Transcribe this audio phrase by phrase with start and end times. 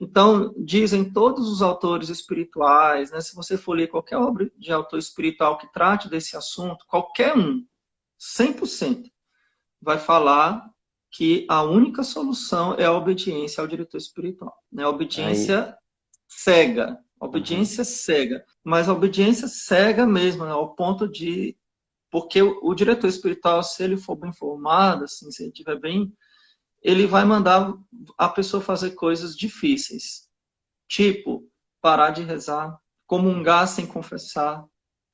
[0.00, 4.98] Então, dizem todos os autores espirituais, né, se você for ler qualquer obra de autor
[4.98, 7.66] espiritual que trate desse assunto, qualquer um,
[8.18, 9.10] 100%,
[9.80, 10.70] vai falar
[11.10, 14.54] que a única solução é a obediência ao diretor espiritual.
[14.72, 14.84] Né?
[14.84, 15.74] A obediência Aí.
[16.28, 16.98] cega.
[17.20, 17.84] A obediência uhum.
[17.84, 18.44] cega.
[18.64, 20.52] Mas a obediência cega mesmo, né?
[20.52, 21.56] ao ponto de.
[22.10, 26.12] Porque o, o, diretor espiritual, se ele for bem formado, assim, se ele estiver bem,
[26.82, 27.74] ele vai mandar
[28.16, 30.28] a pessoa fazer coisas difíceis.
[30.88, 31.44] Tipo,
[31.80, 34.64] parar de rezar, comungar sem confessar.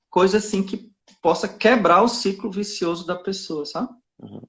[0.08, 0.90] Coisa assim que
[1.20, 3.88] possa quebrar o ciclo vicioso da pessoa, sabe?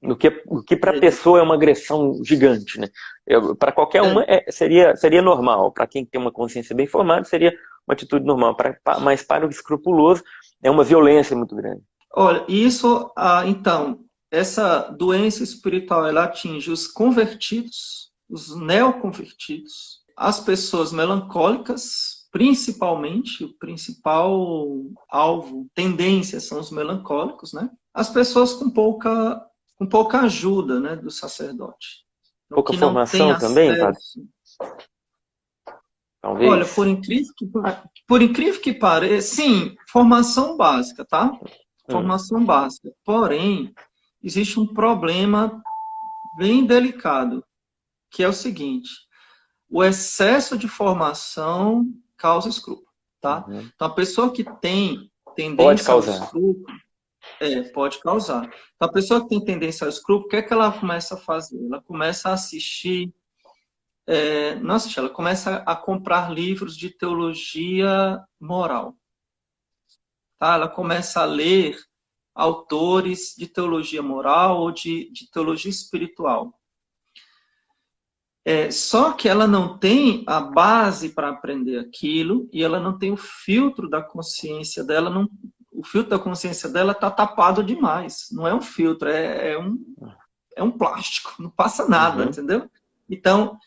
[0.02, 1.00] O que, o que para a é.
[1.00, 2.88] pessoa é uma agressão gigante, né?
[3.58, 5.72] Para qualquer uma é, seria, seria normal.
[5.72, 7.52] Para quem tem uma consciência bem formada, seria
[7.86, 8.56] uma atitude normal.
[8.56, 10.22] Pra, mas para o escrupuloso,
[10.62, 11.82] é uma violência muito grande.
[12.14, 14.00] Olha, isso, ah, então,
[14.30, 24.36] essa doença espiritual, ela atinge os convertidos, os neoconvertidos, as pessoas melancólicas, principalmente, o principal
[25.08, 27.70] alvo, tendência são os melancólicos, né?
[27.94, 29.44] As pessoas com pouca
[29.76, 32.04] com pouca ajuda né, do sacerdote.
[32.50, 33.70] Pouca formação também?
[36.20, 36.50] Talvez.
[36.50, 37.46] Olha, por incrível que,
[38.06, 41.30] por incrível que pareça, sim, formação básica, tá?
[41.30, 41.46] Hum.
[41.88, 42.44] Formação hum.
[42.44, 42.92] básica.
[43.04, 43.72] Porém,
[44.28, 45.62] existe um problema
[46.36, 47.44] bem delicado,
[48.10, 48.90] que é o seguinte:
[49.68, 52.88] o excesso de formação causa escrúpulo,
[53.20, 53.44] tá?
[53.48, 53.70] Uhum.
[53.74, 56.66] Então, a pessoa que tem tendência ao escrúpulo,
[57.40, 58.44] é, pode causar.
[58.44, 61.18] Então, a pessoa que tem tendência ao escrúpulo, o que é que ela começa a
[61.18, 61.58] fazer?
[61.64, 63.12] Ela começa a assistir,
[64.06, 68.94] é, não assistir, ela começa a comprar livros de teologia moral.
[70.38, 70.54] Tá?
[70.54, 71.76] Ela começa a ler
[72.38, 76.56] autores de teologia moral ou de, de teologia espiritual.
[78.44, 83.10] É, só que ela não tem a base para aprender aquilo e ela não tem
[83.10, 85.28] o filtro da consciência dela, não,
[85.72, 88.28] o filtro da consciência dela está tapado demais.
[88.30, 89.76] Não é um filtro, é, é, um,
[90.56, 92.28] é um plástico, não passa nada, uhum.
[92.28, 92.70] entendeu?
[93.10, 93.58] Então,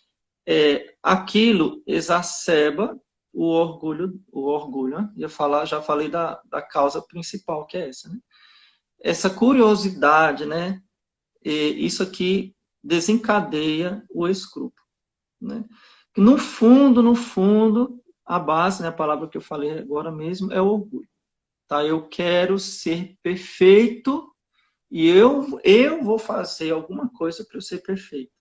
[0.48, 2.98] é, aquilo exacerba
[3.34, 5.10] o orgulho, o orgulho, né?
[5.18, 8.18] Já, falar, já falei da, da causa principal, que é essa, né?
[9.04, 10.82] Essa curiosidade, né?
[11.44, 14.86] E isso aqui desencadeia o escrúpulo,
[15.40, 15.66] né?
[16.18, 20.62] No fundo, no fundo, a base, né, a palavra que eu falei agora mesmo, é
[20.62, 21.08] o orgulho.
[21.68, 21.86] Tá?
[21.86, 24.30] Eu quero ser perfeito
[24.90, 28.32] e eu, eu vou fazer alguma coisa para eu ser perfeito.